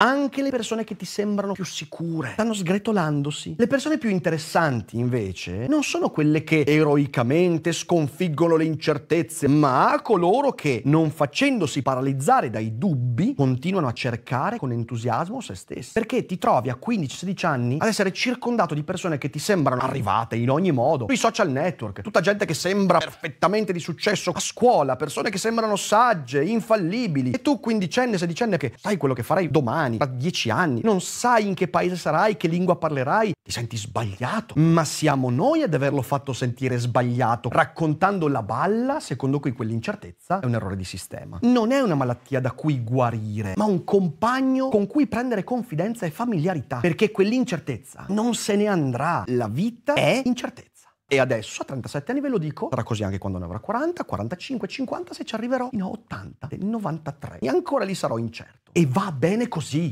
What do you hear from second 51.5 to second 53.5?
a 37 anni, ve lo dico, sarà così anche quando ne